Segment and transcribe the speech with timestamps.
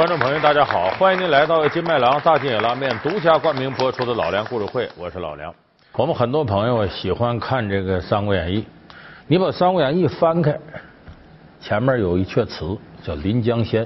[0.00, 5.54] 观众朋友，大家好，欢迎您来到金麦郎大金野拉面独家冠名播出的老梁故事会，我是老梁。
[5.92, 8.62] 我们很多朋友喜欢看这个《三国演义》，
[9.26, 10.58] 你把《三国演义》翻开，
[11.60, 13.84] 前面有一阙词叫《临江仙》，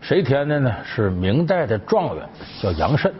[0.00, 0.74] 谁填的呢？
[0.82, 2.26] 是明代的状元，
[2.62, 3.12] 叫杨慎。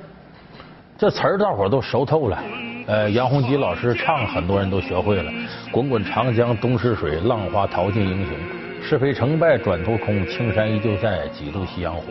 [0.97, 2.39] 这词儿大伙都熟透了，
[2.87, 5.31] 呃，杨洪基老师唱，很多人都学会了。
[5.71, 8.35] 滚滚长江东逝水，浪花淘尽英雄。
[8.83, 12.05] 是非成败转头空，青山依旧在，几度夕阳红。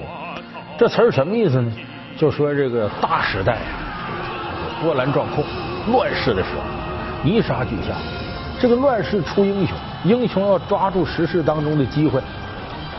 [0.77, 1.71] 这词儿什么意思呢？
[2.17, 3.57] 就说这个大时代
[4.81, 5.44] 波澜壮阔，
[5.91, 6.61] 乱世的时候
[7.23, 7.95] 泥沙俱下，
[8.59, 12.21] 这个乱世出英雄，英雄要抓住时势当中的机会，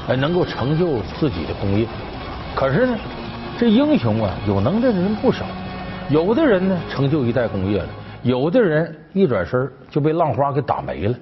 [0.09, 1.87] 哎，能够成就自己的功业。
[2.55, 2.97] 可是呢，
[3.59, 5.45] 这英雄啊，有能耐的人不少，
[6.09, 7.89] 有的人呢成就一代功业了，
[8.23, 11.15] 有的人一转身就被浪花给打没了，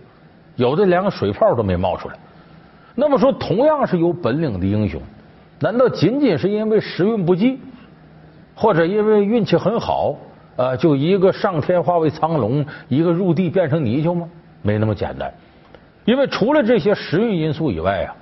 [0.56, 2.15] 有的连个水泡都没冒出来。
[3.01, 5.01] 那么说，同样是有本领的英雄，
[5.59, 7.59] 难道仅仅是因为时运不济，
[8.55, 10.15] 或者因为运气很好
[10.55, 14.28] 啊，就一个上天化为苍龙，一个入地变成泥鳅吗？
[14.61, 15.33] 没那么简单。
[16.05, 18.15] 因为除了这些时运因素以外啊，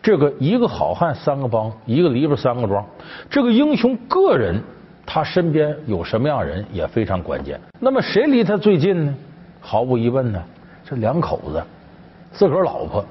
[0.00, 2.82] 这个一个好汉三个帮，一个篱笆三个桩，
[3.28, 4.58] 这个英雄个人
[5.04, 7.60] 他身边有什么样人也非常关键。
[7.78, 9.14] 那么谁离他最近呢？
[9.60, 10.42] 毫无疑问呢，
[10.82, 11.62] 这两口子
[12.32, 13.04] 自个儿老婆。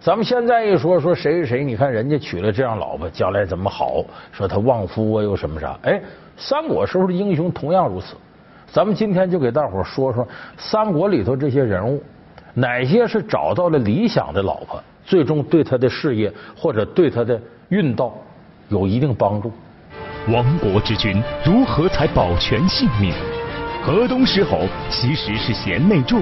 [0.00, 4.02] 咱们现在一说说谁谁谁，你看人家娶了这样老婆，将来怎么好？
[4.32, 5.78] 说他旺夫啊，又什么啥？
[5.82, 6.00] 哎，
[6.38, 8.16] 三国时候的英雄同样如此。
[8.72, 12.02] 咱们今天就给大伙说说三国里头这些人物，
[12.54, 18.10] 哪些是找到了理想的老婆，最终对他的事业或者对他的运道
[18.68, 19.52] 有一定帮助。
[20.28, 23.12] 亡国之君如何才保全性命？
[23.84, 26.20] 河东狮吼其实是贤内助。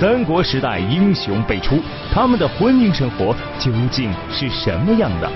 [0.00, 1.76] 三国时代英雄辈出，
[2.12, 5.30] 他们的婚姻生活究竟是什么样的？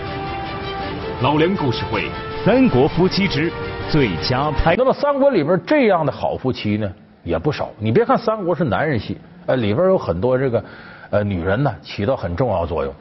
[1.22, 2.02] 老梁故事会
[2.44, 3.52] 《三国夫妻之
[3.88, 4.74] 最佳拍》。
[4.76, 6.92] 那么三国里边这样的好夫妻呢
[7.22, 7.70] 也不少。
[7.78, 9.16] 你别看三国是男人戏，
[9.46, 10.64] 呃，里边有很多这个
[11.10, 12.92] 呃女人呢起到很重要作用。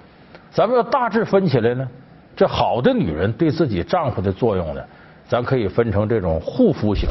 [0.51, 1.87] 咱们要大致分起来呢，
[2.35, 4.81] 这好的女人对自己丈夫的作用呢，
[5.27, 7.09] 咱可以分成这种护肤型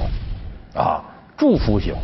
[0.76, 1.02] 啊、
[1.36, 1.94] 助夫型、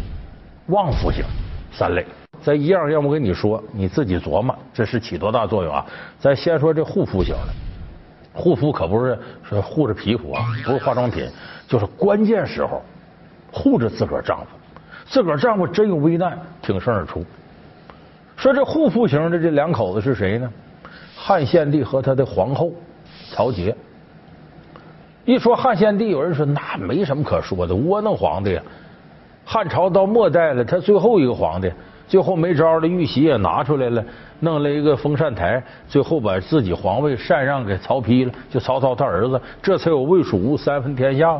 [0.67, 1.25] 旺夫型
[1.71, 2.05] 三类。
[2.43, 5.87] 咱一样，要不跟你说，你自己琢磨，这是起多大作用啊？
[6.19, 7.53] 咱先说这护肤型的，
[8.35, 11.29] 护肤可不是说护着皮肤啊，不是化妆品，
[11.69, 12.83] 就是关键时候
[13.53, 14.47] 护着自个儿丈夫，
[15.07, 17.25] 自个儿丈夫真有危难，挺身而出。
[18.37, 20.51] 说这护肤型的这两口子是谁呢？
[21.17, 22.73] 汉献帝和他的皇后
[23.31, 23.77] 曹节。
[25.25, 28.63] 一说汉献帝，有人说那没什么可说的，窝囊皇帝呀。
[29.45, 31.71] 汉朝到末代了，他最后一个皇帝。
[32.07, 34.05] 最后没招了，玉玺也拿出来了，
[34.41, 41.39] 弄了一个封禅台，最后把自己皇位禅让给曹丕了，就曹操他儿子，这才有魏蜀吴三分天下。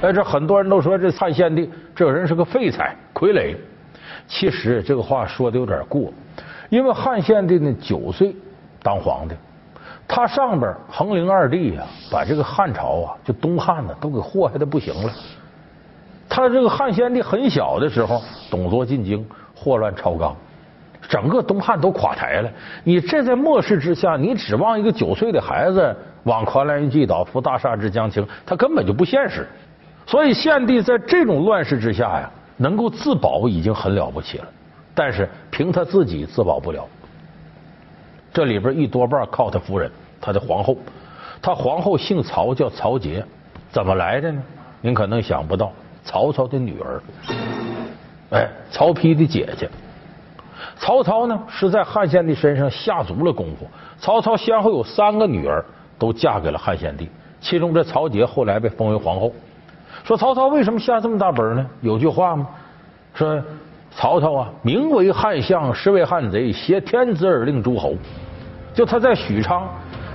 [0.00, 3.54] 哎，这很多人都说这汉献帝这个人是个废材、傀儡，
[4.26, 6.12] 其实这个话说的有点过。
[6.72, 8.34] 因为汉献帝呢九岁
[8.82, 9.34] 当皇帝，
[10.08, 15.12] 他上边横陵二帝呀，把这个汉朝啊，就东汉呢，都给祸害的不行了。
[16.30, 19.22] 他这个汉献帝很小的时候，董卓进京，
[19.54, 20.34] 祸乱朝纲，
[21.06, 22.50] 整个东汉都垮台了。
[22.84, 29.46] 你这在末世之下，你指望一个九岁的孩子往狂澜于既倒，扶大厦之将倾，他根本就不现实。
[30.06, 34.44] 所以献帝在这种乱世之下呀，能够自保已经很了不起了。
[34.94, 36.86] 但是凭他自己自保不了，
[38.32, 40.76] 这里边一多半靠他夫人，他的皇后。
[41.40, 43.24] 他皇后姓曹，叫曹节，
[43.70, 44.40] 怎么来的呢？
[44.80, 45.72] 您可能想不到，
[46.04, 47.02] 曹操的女儿，
[48.30, 49.68] 哎，曹丕的姐姐。
[50.76, 53.66] 曹操呢是在汉献帝身上下足了功夫。
[53.98, 55.64] 曹操先后有三个女儿
[55.98, 57.08] 都嫁给了汉献帝，
[57.40, 59.32] 其中这曹节后来被封为皇后。
[60.04, 61.66] 说曹操为什么下这么大本呢？
[61.80, 62.46] 有句话吗？
[63.14, 63.42] 说。
[63.94, 67.94] 曹操啊，名为汉相，实为汉贼，挟天子而令诸侯。
[68.74, 69.68] 就他在许昌，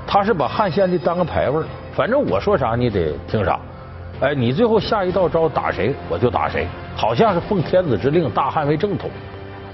[0.07, 1.63] 他是把汉献帝当个牌位，
[1.93, 3.59] 反正我说啥你得听啥。
[4.19, 9.09] 哎，你最后下一道招打谁，我就打谁，好像是奉天子之令，大汉为正统。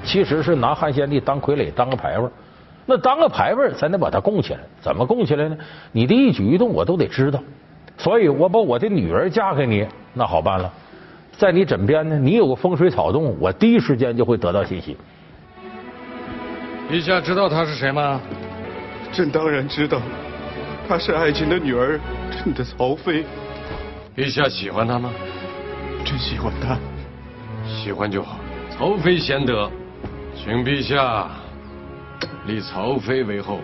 [0.03, 2.29] 其实是拿汉献帝当傀儡，当个牌位。
[2.85, 4.59] 那当个牌位，咱得把他供起来。
[4.81, 5.55] 怎么供起来呢？
[5.93, 7.39] 你的一举一动我都得知道。
[7.97, 10.69] 所以我把我的女儿嫁给你，那好办了。
[11.37, 14.95] 在你枕边呢，你有个风吹草动，我第一时间就会得到信息。
[16.89, 18.21] 陛下知道她是谁吗？
[19.11, 19.99] 朕当然知道，
[20.87, 21.99] 她是爱卿的女儿
[22.31, 23.25] 朕的曹妃。
[24.15, 25.11] 陛下喜欢她吗？
[26.05, 26.77] 朕喜欢她。
[27.65, 28.37] 喜欢就好。
[28.69, 29.69] 曹妃贤德，
[30.35, 31.29] 请陛下
[32.45, 33.59] 立曹妃为后。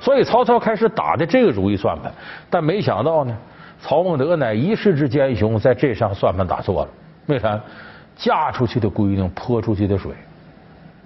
[0.00, 2.12] 所以曹操开始打的这个如意算盘，
[2.48, 3.36] 但没想到呢，
[3.80, 6.90] 曹孟德乃一世之奸雄，在这上算盘打错了。
[7.26, 7.60] 为啥？
[8.18, 10.10] 嫁出去的闺女泼出去的水，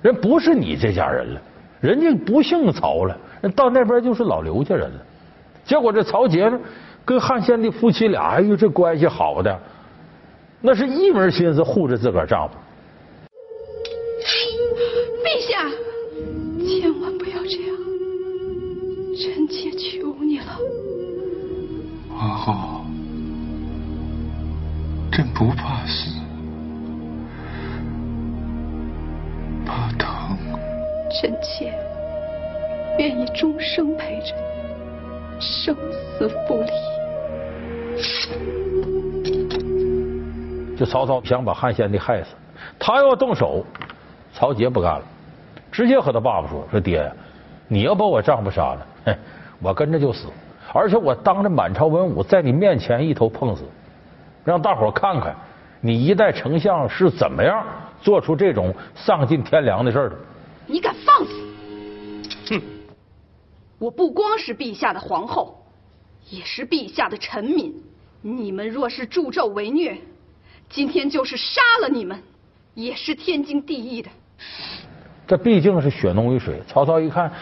[0.00, 1.43] 人不是你这家人了，
[1.81, 5.05] 人家不姓曹了，人到那边就是老刘家人了。
[5.64, 6.61] 结果这曹杰呢，
[7.05, 9.58] 跟汉献帝夫妻俩，哎呦，这关系好的，
[10.61, 12.55] 那是一门心思护着自个儿丈夫。
[15.25, 15.69] 陛下，
[16.64, 17.76] 千万不要这样，
[19.17, 19.69] 臣妾。
[22.52, 22.85] 后，
[25.11, 26.19] 朕不怕死。
[29.67, 30.37] 怕疼
[31.11, 31.73] 臣妾
[32.99, 35.75] 愿意终生陪着你，生
[36.19, 36.70] 死不离。
[40.76, 42.31] 就曹操想把汉献帝害死，
[42.79, 43.64] 他要动手，
[44.32, 45.03] 曹杰不干了，
[45.70, 47.12] 直接和他爸爸说：“说爹呀，
[47.69, 48.87] 你要把我丈夫杀了，
[49.61, 50.29] 我跟着就死，
[50.72, 53.64] 而且我当着满朝文武在你面前一头碰死，
[54.44, 55.34] 让大伙看看
[55.81, 57.64] 你一代丞相是怎么样
[58.00, 60.17] 做出这种丧尽天良的事的。”
[60.67, 61.32] 你敢放肆！
[62.50, 62.62] 哼！
[63.78, 65.64] 我不光是陛下的皇后，
[66.28, 67.75] 也是陛下的臣民。
[68.22, 69.96] 你们若是助纣为虐，
[70.69, 72.22] 今天就是杀了你们，
[72.75, 74.11] 也是天经地义的。
[75.26, 76.62] 这毕竟是血浓于水。
[76.69, 77.32] 曹操一看，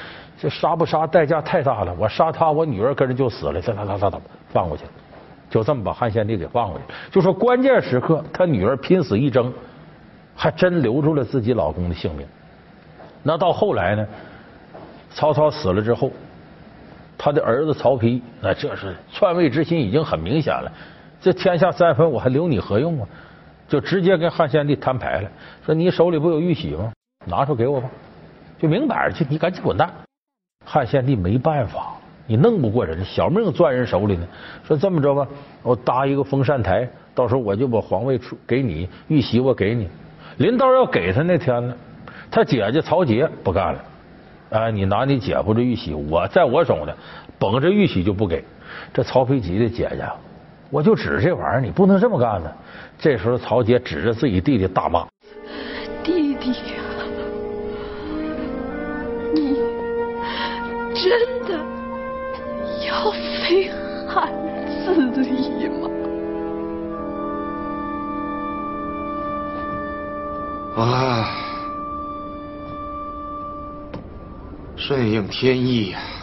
[0.40, 3.60] 这杀不杀代价太大了，我杀他，我女儿跟着就死了。
[3.60, 4.84] 这他他他他放过去，
[5.50, 6.84] 就这么把汉献帝给放过去。
[7.10, 9.52] 就说关键时刻，他女儿拼死一争，
[10.36, 12.26] 还真留住了自己老公的性命。
[13.22, 14.06] 那到后来呢？
[15.10, 16.12] 曹操死了之后，
[17.16, 20.70] 他的儿子曹丕，那这是篡位之心已经很明显了。
[21.20, 23.08] 这天下三分，我还留你何用啊？
[23.66, 25.28] 就直接跟汉献帝摊牌了，
[25.66, 26.92] 说你手里不有玉玺吗？
[27.26, 27.88] 拿出给我吧。
[28.58, 29.90] 就明摆着去，你赶紧滚蛋。
[30.70, 31.94] 汉献帝没办法，
[32.26, 34.26] 你弄不过人，小命攥人手里呢。
[34.62, 35.26] 说这么着吧，
[35.62, 39.88] 我搭一个封禅台，到时候我就把皇位出给你，玉玺我给你。
[40.36, 41.74] 临到要给他那天呢。
[42.30, 43.84] 他姐姐曹杰不干了，
[44.50, 46.92] 哎，你拿你姐夫这玉玺，我在我手呢，
[47.38, 48.44] 捧着玉玺就不给。
[48.92, 50.04] 这曹丕急的姐姐，
[50.68, 52.52] 我就指这玩意儿，你不能这么干呢。
[52.98, 55.06] 这时候曹杰指着自己弟弟大骂
[60.98, 61.08] ：“真
[61.44, 61.54] 的
[62.86, 63.70] 要非
[64.08, 64.32] 汉
[64.84, 65.88] 自立吗？”
[70.78, 71.26] 啊！
[74.76, 76.17] 顺应天意呀！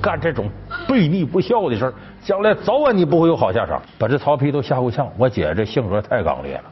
[0.00, 0.48] 干这种
[0.88, 3.80] 背逆不孝的事儿，将来早晚你不会有好下场。
[3.98, 5.10] 把这曹丕都吓够呛。
[5.16, 6.64] 我姐这性格太刚烈了，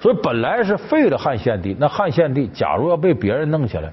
[0.00, 1.76] 所以本来是废了汉献帝。
[1.78, 3.90] 那汉献帝假如要被别人弄起来，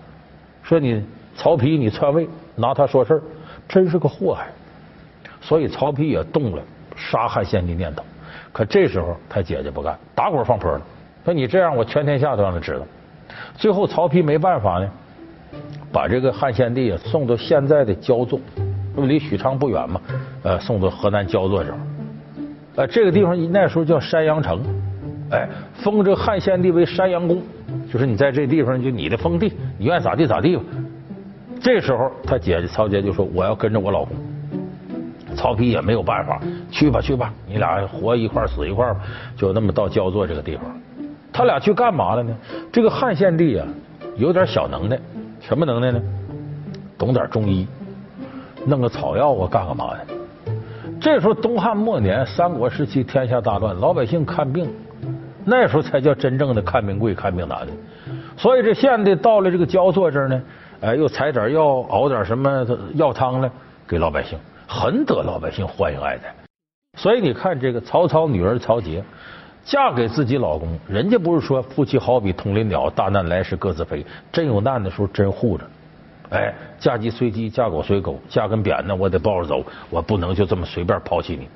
[0.62, 1.04] 说你
[1.36, 2.28] 曹丕你篡位。
[2.56, 3.22] 拿他说事儿，
[3.68, 4.46] 真是个祸害。
[5.42, 6.62] 所以曹丕也动了
[6.96, 8.04] 杀汉献帝念头。
[8.52, 10.82] 可这时候他姐姐不干，打滚放坡了。
[11.26, 12.86] 说你这样，我全天下都让他知道。
[13.56, 14.88] 最后曹丕没办法呢，
[15.94, 18.40] 把这个汉献帝啊送到现在的焦作，
[18.96, 20.02] 那不离许昌不远嘛？
[20.42, 21.78] 呃，送到河南焦作这儿。
[22.76, 24.60] 呃，这个地方那时候叫山阳城，
[25.30, 27.40] 哎，封这汉献帝为山阳公，
[27.92, 30.64] 就是你在这地方就你的封地，你愿意咋地咋地吧。
[31.62, 34.18] 这时候，他姐姐曹杰就说：“我要跟着我老公。”
[35.36, 39.00] 曹丕也没有办法，去吧去吧，你俩活一块死一块吧，
[39.38, 40.66] 就那么到焦作这个地方。
[41.32, 42.36] 他俩去干嘛了呢？
[42.72, 43.68] 这个汉献帝啊，
[44.18, 45.00] 有点小能耐，
[45.46, 46.02] 什么能耐呢？
[46.98, 47.68] 懂点中医，
[48.66, 50.08] 弄个草药啊，干干嘛的？
[51.02, 54.74] 这时候东汉末年，三国时期，天下大乱，老百姓看病，
[55.44, 57.74] 那时候才叫真正的看病贵、看病难的。
[58.38, 60.42] 所以这县的到了这个焦作这儿呢。
[60.80, 63.52] 哎，又采点药，熬点什么药汤呢？
[63.86, 66.34] 给老百姓，很得老百姓欢迎爱戴。
[66.98, 69.04] 所以你看，这个曹操女儿曹节
[69.64, 75.64] 嫁给自己老公，人家不是说夫妻好比同林鸟，大难来时各自飞，真有难的时候真护着。
[76.30, 81.48] 哎，嫁鸡随鸡，嫁狗随狗，嫁根扁呢，我得抱着走，我不能就这么随便抛弃你。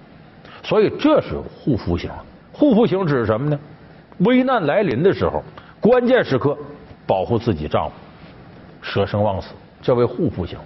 [0.63, 2.09] 所以这是护肤型。
[2.53, 3.59] 护肤型指什么呢？
[4.19, 5.43] 危难来临的时候，
[5.81, 6.57] 关键时刻
[7.05, 7.93] 保护自己丈夫。
[8.81, 9.49] 舍生忘死，
[9.81, 10.57] 这为护夫型。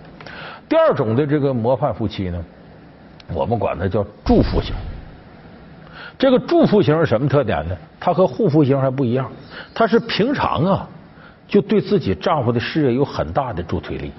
[0.69, 2.45] 第二种的这个模范夫妻呢，
[3.33, 4.75] 我们管它叫祝福型。
[6.18, 7.75] 这个祝福型是什么特点呢？
[8.00, 9.32] 它和护肤型还不一样，
[9.74, 10.88] 它是平常啊
[11.48, 14.12] 就对自己丈夫的事业有很大的助推力。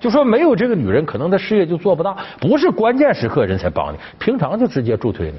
[0.00, 5.38] 就说没有这个女人，可能她事业就做不大，不是关键时刻人才帮你，平常就直接助推你。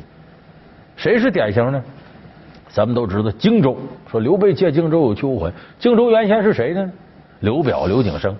[0.97, 1.83] 谁是典型呢？
[2.69, 3.77] 咱们都知道荆州，
[4.11, 6.91] 说刘备借荆州有求婚，荆州原先是谁呢？
[7.41, 8.35] 刘表刘景升，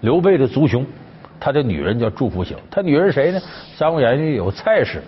[0.00, 0.84] 刘备的族兄，
[1.38, 3.40] 他的女人叫祝福型，他女人谁呢？
[3.78, 5.00] 《三国演义》有蔡氏，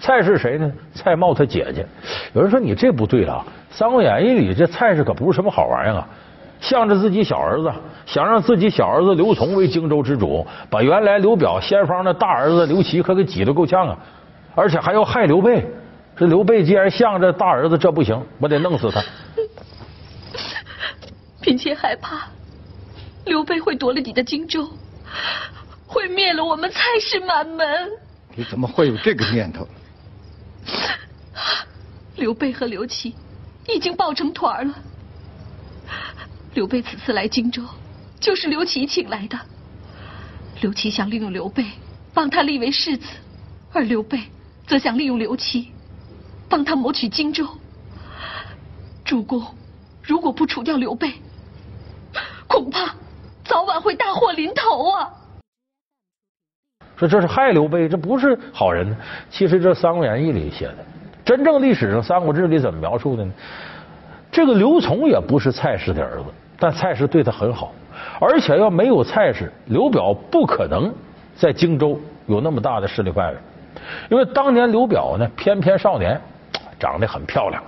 [0.00, 0.72] 蔡氏谁呢？
[0.94, 1.86] 蔡瑁他姐姐。
[2.32, 3.44] 有人说你这不对了，
[3.76, 6.08] 《三国演义》里这蔡氏可不是什么好玩意儿啊，
[6.58, 7.70] 向着自己小儿子，
[8.06, 13.98] 想让自己小儿子刘琮为荆州之主，把原来刘表先方的大儿子刘琦可给挤得够呛啊，
[14.54, 15.64] 而且还要害刘备。
[16.16, 19.02] 这刘备既然向着大儿子，这不行，我得弄死他。
[21.42, 22.26] 嫔妾害怕
[23.24, 24.66] 刘备会夺了你的荆州，
[25.86, 27.66] 会灭了我们蔡氏满门。
[28.34, 29.66] 你怎么会有这个念头？
[32.16, 33.14] 刘备和刘琦
[33.66, 34.74] 已经抱成团了。
[36.54, 37.62] 刘备此次来荆州，
[38.18, 39.38] 就是刘琦请来的。
[40.60, 41.64] 刘琦想利用刘备
[42.12, 43.06] 帮他立为世子，
[43.72, 44.20] 而刘备
[44.66, 45.72] 则想利用刘琦。
[46.48, 47.46] 帮他谋取荆州，
[49.04, 49.54] 主公
[50.02, 51.14] 如果不除掉刘备，
[52.48, 52.96] 恐怕
[53.44, 55.08] 早晚会大祸临头啊！
[57.00, 58.94] 说这是害刘备，这不是好人。
[59.30, 60.76] 其实这《三国演义》里写的，
[61.24, 63.32] 真正历史上《三国志》里怎么描述的呢？
[64.30, 66.24] 这个刘琮也不是蔡氏的儿子，
[66.58, 67.72] 但蔡氏对他很好，
[68.20, 70.92] 而且要没有蔡氏，刘表不可能
[71.34, 73.38] 在荆州有那么大的势力范围，
[74.10, 76.20] 因为当年刘表呢，翩翩少年。
[76.78, 77.62] 长得很漂亮，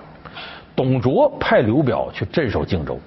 [0.75, 2.99] 董卓派刘表去镇守荆州。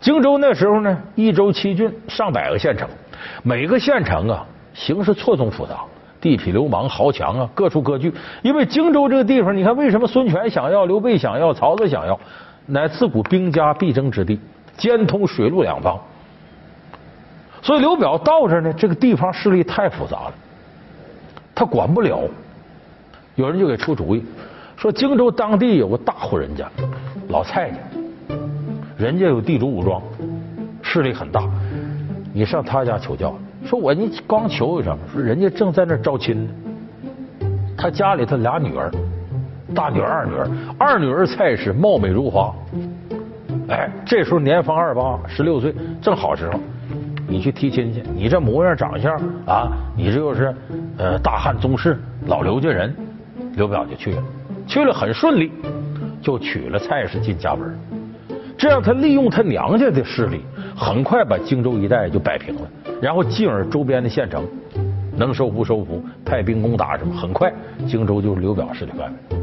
[0.00, 2.88] 荆州那时候呢，一州七郡，上百个县城，
[3.44, 5.80] 每个县城啊，形势错综复杂，
[6.20, 8.12] 地痞流氓、豪强啊，各处各据。
[8.42, 12.18] 因为荆州这个地方，你看为什么孙权想要，刘备想要，曹操想要，
[12.66, 14.38] 乃自古兵家必争之地，
[14.76, 15.98] 兼通水陆两方。
[17.62, 20.34] 所以刘表到这呢，这个地方势力太复杂了，
[21.54, 22.20] 他管不了。
[23.36, 24.22] 有人就给出主意。
[24.76, 26.68] 说荆州当地有个大户人家，
[27.28, 27.76] 老蔡家，
[28.98, 30.02] 人家有地主武装，
[30.82, 31.48] 势力很大。
[32.32, 33.32] 你上他家求教，
[33.64, 34.98] 说我你光求什么？
[35.12, 36.50] 说人家正在那招亲呢。
[37.76, 38.90] 他家里头俩女儿，
[39.74, 42.54] 大女儿、二女儿，二女儿蔡氏貌美如花。
[43.68, 46.60] 哎，这时候年方二八，十六岁，正好时候，
[47.26, 48.02] 你去提亲去。
[48.14, 49.14] 你这模样长相
[49.46, 50.54] 啊，你这又是
[50.98, 52.94] 呃大汉宗室，老刘家人，
[53.54, 54.22] 刘表就去了。
[54.66, 55.50] 去了很顺利，
[56.22, 57.78] 就娶了蔡氏进家门，
[58.56, 60.40] 这样他利用他娘家的势力，
[60.76, 62.62] 很快把荆州一带就摆平了，
[63.00, 64.46] 然后进而周边的县城
[65.16, 67.52] 能收复收服，派兵攻打什么，很快
[67.86, 69.38] 荆州就是刘表势力范围。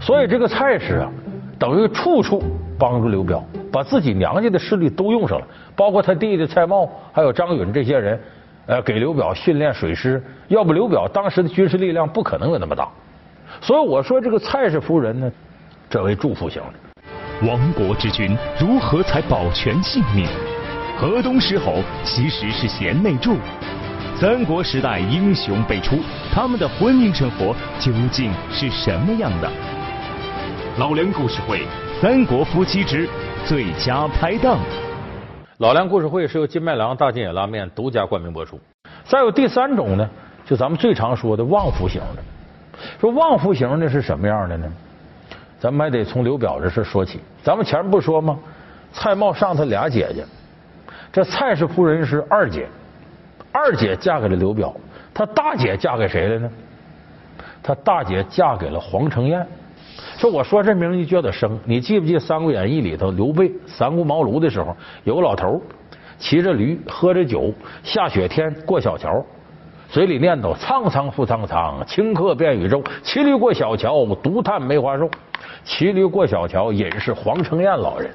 [0.00, 1.10] 所以这个蔡氏啊，
[1.58, 2.42] 等于处处
[2.78, 8.20] 帮助刘表，把自己娘家的势力都用上了，包括他弟弟蔡瑁，还有张允这些人，
[8.66, 12.88] 呃，给刘表训练水师，要不刘表当时的军事力量不可能有那么大。
[13.60, 15.32] 所以我说这个蔡氏夫人呢，
[15.88, 16.89] 这为祝福型的。
[17.42, 20.26] 亡国之君如何才保全性命？
[20.98, 23.36] 河东狮吼其实是贤内助。
[24.14, 25.98] 三国时代英雄辈出，
[26.30, 29.50] 他们的婚姻生活究竟是什么样的？
[30.78, 31.62] 老梁故事会，
[32.02, 33.08] 三国夫妻之
[33.46, 34.58] 最佳拍档。
[35.56, 38.60] 老梁故事会是由金麦郎大金野拉面独家冠名播出。
[39.04, 40.06] 再有第三种呢，
[40.44, 42.22] 就咱们最常说的旺夫型的。
[43.00, 44.70] 说旺夫型的是什么样的呢？
[45.60, 47.20] 咱们还得从刘表这事说起。
[47.42, 48.36] 咱们前面不说吗？
[48.92, 50.24] 蔡瑁上他俩姐姐，
[51.12, 52.66] 这蔡氏夫人是二姐，
[53.52, 54.74] 二姐嫁给了刘表，
[55.14, 56.50] 他大姐嫁给谁了呢？
[57.62, 59.46] 他大姐嫁给了黄承彦。
[60.16, 61.58] 说我说这名你觉得生？
[61.64, 64.74] 你记不记《三国演义》里头刘备三顾茅庐的时候，
[65.04, 65.60] 有个老头
[66.18, 67.52] 骑着驴，喝着酒，
[67.82, 69.24] 下雪天过小桥。
[69.88, 72.82] 嘴里念叨：“苍苍复苍苍，顷刻变宇宙。
[73.02, 75.10] 骑驴过小桥，独叹梅花瘦。
[75.64, 78.14] 骑驴过小桥，隐是黄承彦老人。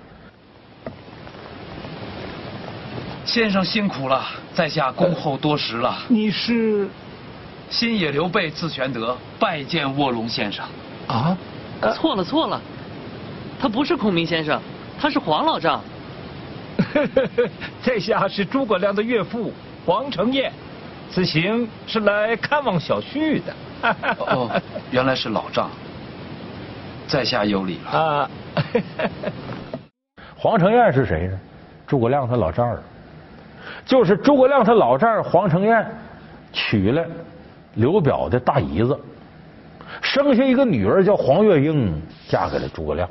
[3.24, 4.24] 先生辛苦了，
[4.54, 5.98] 在下恭候多时了。
[6.08, 6.88] 你是
[7.70, 10.66] 新野刘备字玄德，拜见卧龙先生。
[11.08, 11.36] 啊？
[11.94, 12.62] 错了错了，
[13.60, 14.62] 他不是孔明先生，
[15.00, 15.82] 他是黄老丈。
[17.82, 19.54] 在下是诸葛亮的岳父
[19.86, 20.52] 黄承彦。
[21.10, 23.56] 此行是来看望小婿的。
[24.20, 24.50] 哦，
[24.92, 25.70] 原来是老丈，
[27.08, 27.92] 在下有礼了。
[27.92, 28.30] 啊，
[30.36, 31.40] 黄承彦是谁呢？
[31.88, 32.80] 诸葛亮他老丈人，
[33.86, 35.88] 就是诸葛亮他老丈人黄承彦
[36.52, 37.06] 娶了
[37.76, 39.00] 刘表的大姨子，
[40.02, 43.08] 生下一个女儿叫黄月英，嫁给了诸葛亮。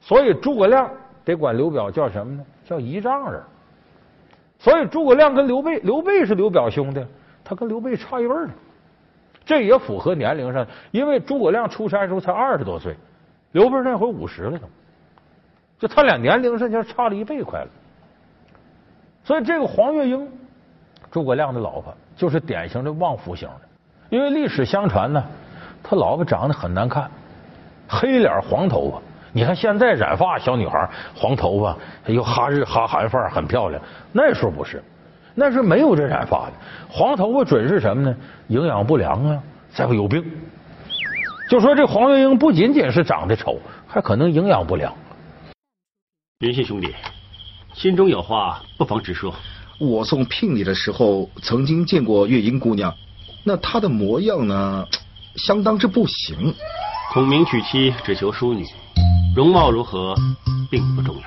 [0.00, 0.90] 所以诸葛亮
[1.24, 2.44] 得管刘表叫什么呢？
[2.66, 3.40] 叫姨丈人。
[4.58, 7.04] 所以诸葛亮跟刘备，刘备是刘表兄弟，
[7.42, 8.52] 他跟刘备差一辈儿呢。
[9.44, 12.96] 这也符合年龄上，因为诸葛亮出山时候才二十多岁，
[13.52, 14.66] 刘备那会儿五十了都，
[15.78, 17.68] 就他俩年龄上就差了一倍快了。
[19.22, 20.28] 所以这个黄月英，
[21.10, 23.60] 诸葛亮的老婆，就是典型的旺夫型的。
[24.10, 25.22] 因为历史相传呢，
[25.82, 27.10] 他老婆长得很难看，
[27.88, 29.00] 黑脸黄头发。
[29.32, 33.82] 你看现在染发小女孩黄头发又哈日哈韩范很漂亮，
[34.12, 34.82] 那时候不是，
[35.34, 36.52] 那是没有这染发的。
[36.88, 38.16] 黄头发准是什么呢？
[38.48, 40.24] 营养不良啊，再会有病。
[41.48, 44.94] 就说这黄月英不仅仅是长得丑，还可能营养不良。
[46.40, 46.94] 云信兄弟，
[47.74, 49.34] 心中有话不妨直说。
[49.78, 52.94] 我送聘礼的时候曾经见过月英姑娘，
[53.42, 54.86] 那她的模样呢，
[55.36, 56.54] 相当之不行。
[57.12, 58.64] 孔明娶妻只求淑女。
[59.36, 60.14] 容貌如何
[60.70, 61.22] 并不重要，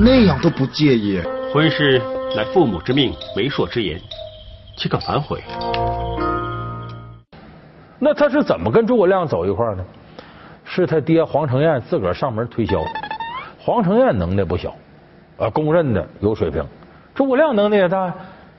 [0.00, 1.20] 那样都不介意。
[1.52, 2.00] 婚事
[2.36, 3.98] 乃父母之命，媒妁之言，
[4.76, 5.42] 岂可反悔？
[7.98, 9.84] 那他是怎么跟诸葛亮走一块呢？
[10.64, 12.82] 是他爹黄承彦自个儿上门推销。
[13.58, 14.74] 黄承彦能耐不小，
[15.38, 16.62] 啊，公认的有水平。
[17.14, 18.12] 诸葛亮能耐也大，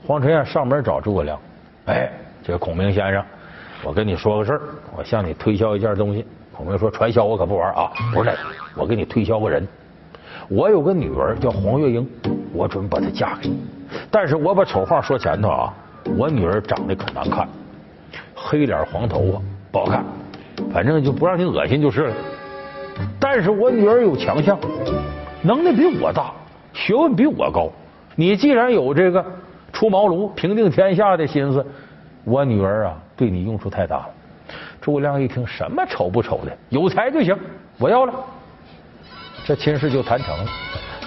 [0.06, 1.40] 黄承彦上门找诸葛亮，
[1.86, 2.10] 哎，
[2.42, 3.24] 这孔明先生，
[3.84, 4.60] 我跟你说个事儿，
[4.96, 6.26] 我向你推销一件东西。
[6.52, 8.38] 孔明说：“传销我可不玩啊，不是那个，
[8.74, 9.66] 我给你推销个人。
[10.48, 12.06] 我有个女儿叫黄月英，
[12.52, 13.58] 我准把她嫁给你。
[14.10, 15.74] 但是我把丑话说前头啊，
[16.16, 17.48] 我女儿长得可难看，
[18.34, 19.42] 黑脸黄头发
[19.72, 20.04] 不好看，
[20.72, 22.14] 反正就不让你恶心就是了。
[23.18, 24.58] 但是我女儿有强项，
[25.42, 26.32] 能力比我大，
[26.72, 27.70] 学问比我高。
[28.14, 29.24] 你既然有这个
[29.72, 31.64] 出茅庐平定天下的心思，
[32.24, 34.10] 我女儿啊，对你用处太大了。”
[34.80, 37.36] 诸葛亮一听，什么丑不丑的，有才就行，
[37.78, 38.14] 我要了。
[39.44, 40.44] 这亲事就谈成了。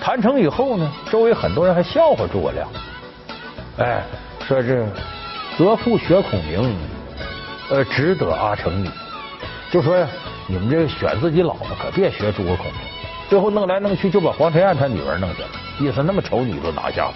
[0.04, 2.68] 谈成以后呢，周围很多人还笑话诸葛亮，
[3.78, 4.04] 哎，
[4.42, 4.86] 说这
[5.58, 6.76] 择父学孔明，
[7.70, 8.90] 呃，只得阿成女。
[9.72, 10.06] 就说呀，
[10.46, 12.74] 你们这选自己老婆可别学诸葛孔明。
[13.30, 17.14] 最后弄来弄去，就把黄承彦他女儿弄下来，意思那么丑女都拿下了。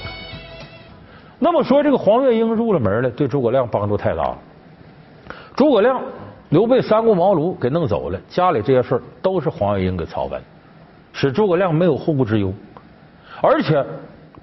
[1.39, 4.37] 那么说，这个黄月英入了门了，对诸葛亮帮助太大了。
[5.57, 6.01] 诸葛亮。
[6.49, 10.41] 刘备三顾茅庐给弄走了，家里这些事儿都是黄月英给操办，
[11.11, 12.53] 使诸葛亮没有后顾之忧。
[13.41, 13.85] 而且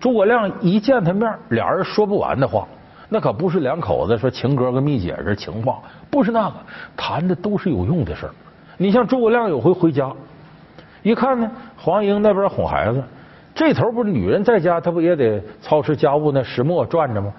[0.00, 2.66] 诸葛亮一见他面，俩人说不完的话，
[3.08, 5.80] 那可不是两口子说情哥跟蜜姐这情话，
[6.10, 6.54] 不是那个，
[6.96, 8.32] 谈的都是有用的事儿。
[8.76, 10.10] 你像诸葛亮有回回家，
[11.02, 13.02] 一看呢，黄英那边哄孩子，
[13.54, 16.42] 这头不是女人在家，她不也得操持家务那？
[16.42, 17.32] 石磨转着吗？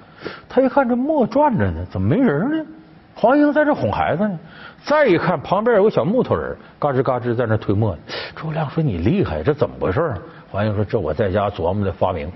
[0.49, 2.65] 他一看这磨转着呢，怎么没人呢？
[3.13, 4.39] 黄英在这哄孩子呢，
[4.83, 8.01] 再一看旁边有个小木头人，嘎吱嘎吱在那推磨呢。
[8.35, 10.13] 诸葛亮说：“你厉害，这怎么回事？”
[10.55, 12.31] 黄英说：“这我在家琢磨的发明。”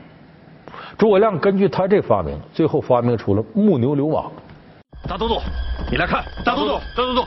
[1.00, 4.26] 诸葛亮根据他这发明，最后发明出了木牛流马。
[5.08, 5.40] 大都督，
[5.90, 7.26] 你来看，大都督，大都督，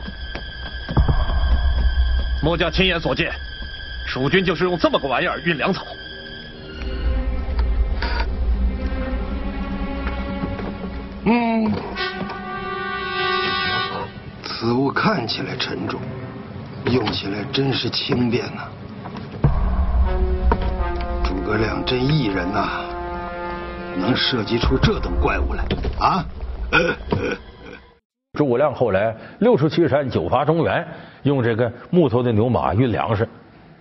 [2.42, 3.33] 末将亲眼所见，
[4.07, 5.83] 蜀军就是用这么个玩意儿运粮草。
[11.24, 11.72] 嗯。
[14.44, 15.98] 此物看起来沉重，
[16.85, 18.64] 用起来真是轻便呐。
[18.64, 18.72] 诸
[21.53, 22.81] 诸葛亮真异人呐，
[23.99, 25.62] 能设计出这等怪物来
[26.01, 26.25] 啊！
[28.33, 30.83] 诸葛亮后来六出祁山，九伐中原，
[31.25, 33.29] 用这个木头的牛马运粮食，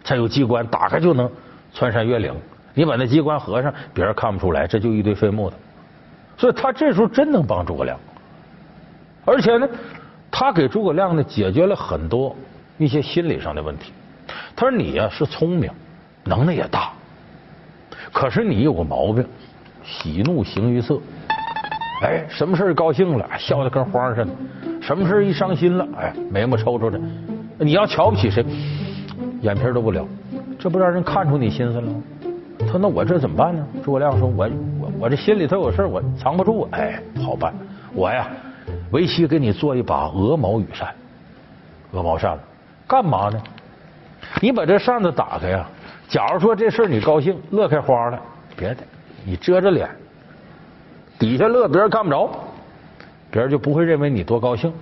[0.03, 1.31] 才有机关打开就能
[1.73, 2.35] 穿山越岭。
[2.73, 5.55] 你把那机关合上，别人看不出来，这就一堆废木头。
[6.37, 7.97] 所以他这时候真能帮诸葛亮，
[9.23, 9.65] 而且呢。
[10.29, 12.35] 他给诸葛亮呢解决了很多
[12.77, 13.93] 一些心理上的问题。
[14.55, 15.69] 他说：“你呀是聪明，
[16.23, 16.93] 能耐也大，
[18.11, 19.25] 可是你有个毛病，
[19.83, 20.99] 喜怒形于色。
[22.03, 24.31] 哎，什么事高兴了，笑得跟花似的；
[24.81, 26.99] 什么事一伤心了，哎，眉毛抽抽的。
[27.59, 28.43] 你要瞧不起谁，
[29.41, 30.05] 眼皮都不了，
[30.59, 32.01] 这不让人看出你心思了吗？”
[32.59, 36.67] 他说：“那我这怎么办呢？”诸葛亮说：“我我我这心里头有事我藏不住。
[36.71, 37.53] 哎，好办，
[37.93, 38.27] 我呀。”
[38.91, 40.89] 为妻给你做一把鹅毛羽扇，
[41.91, 42.37] 鹅毛扇，
[42.87, 43.41] 干嘛呢？
[44.41, 45.67] 你把这扇子打开呀，
[46.11, 48.21] 假如说这事你高兴，乐开花了，
[48.57, 48.83] 别的
[49.23, 49.89] 你遮着脸，
[51.17, 52.29] 底下乐别人看不着，
[53.31, 54.73] 别人就不会认为你多高兴。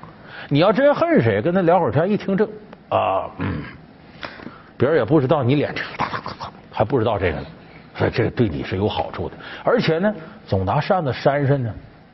[0.49, 2.43] 你要真恨谁，跟他聊会儿天，一听这
[2.89, 3.61] 啊，嗯，
[4.75, 5.83] 别人也不知道你脸这
[6.71, 7.45] 还不知道这个呢，
[7.93, 9.35] 所以这个对你是有好处的。
[9.63, 10.11] 而且呢，
[10.47, 11.71] 总拿扇子扇扇呢，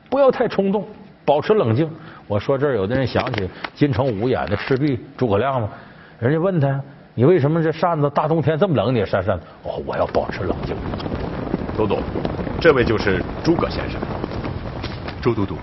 [0.10, 0.86] 不要太冲动。
[1.24, 1.90] 保持冷静。
[2.28, 5.70] 我说这儿，有的人想起金城武演的赤壁诸葛亮吗？
[6.20, 6.82] 人家问他，
[7.18, 9.46] 你为什么这扇子大冬天这么冷，你也扇扇子？
[9.64, 10.76] 哦，我要保持冷静。
[11.78, 11.98] 都督，
[12.60, 14.00] 这位就是诸葛先生。
[15.22, 15.58] 周都督，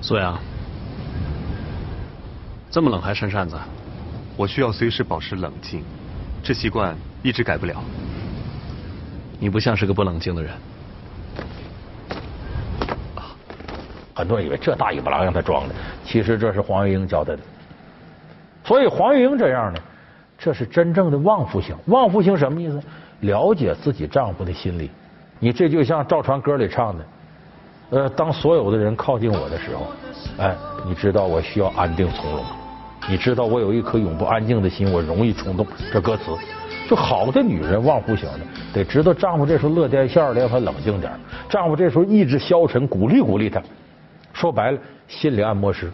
[0.00, 0.36] 苏阳，
[2.68, 3.56] 这么冷还扇扇子？
[4.36, 5.84] 我需要随时保持冷静，
[6.42, 7.80] 这习惯一直改不了。
[9.38, 10.52] 你不像是个不冷静的人。
[14.16, 17.38] 很多人以为这大尾巴狼让他装的，其实这是黄月英教他的。
[18.64, 19.80] 所以黄月英这样呢，
[20.38, 21.76] 这是真正的旺夫型。
[21.86, 22.82] 旺夫型什么意思？
[23.20, 24.90] 了解自己丈夫的心理。
[25.38, 27.04] 你这就像赵传歌里唱的。
[27.90, 29.86] 呃，当所有的人靠近我的时候，
[30.38, 32.42] 哎，你知道我需要安定从容，
[33.08, 35.66] 你知道我有一颗永不安静的心，我容易冲动。
[35.92, 36.24] 这歌词，
[36.88, 38.40] 就好的女人旺夫型的，
[38.72, 41.12] 得知道丈夫这时候乐颠线的，让他冷静点；
[41.48, 43.62] 丈夫这时候意志消沉，鼓励鼓励他。
[44.32, 45.92] 说白了，心理按摩师，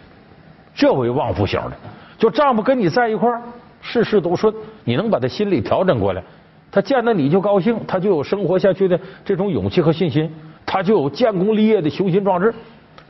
[0.74, 1.72] 这为旺夫型的。
[2.20, 3.40] 就丈夫跟你在一块儿，
[3.80, 4.54] 事事都顺，
[4.84, 6.22] 你能把他心理调整过来，
[6.70, 10.30] 他见到你就高兴，他就有生活下去的这种勇气和信心。
[10.66, 12.54] 他就有建功立业的雄心壮志，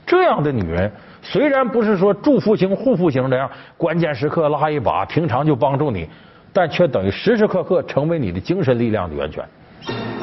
[0.06, 6.08] 这样的女人虽然不是说祝福型、护肤型这样，关键时刻拉一把，平常就帮助你，
[6.52, 9.44] 但却等于时时刻刻成为你的精神力量的源泉。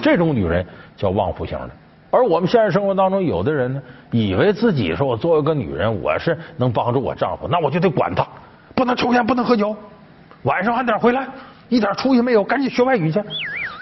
[0.01, 1.69] 这种女人叫旺夫型的。
[2.09, 8.25] 而我们现实生活当中，有的人呢，以为自己说我作为一个女人，我是能帮助我丈夫，那我就得管他，
[8.77, 9.75] 不能抽烟，不能喝酒，
[10.43, 11.27] 晚上晚点回来，
[11.67, 13.19] 一点出息没有，赶紧学外语去。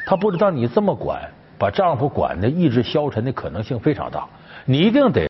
[0.08, 1.22] 他不知道你这么管。
[1.58, 4.28] 把丈夫管的意志消沉的可能性非常大，
[4.66, 5.22] 你一定得。